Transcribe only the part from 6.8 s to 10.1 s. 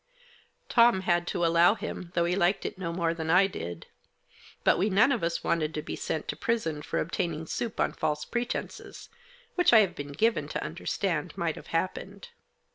for obtaining soup on false pretences, which I have